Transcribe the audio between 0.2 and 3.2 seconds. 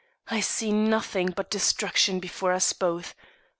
I see nothing but destruction before us both.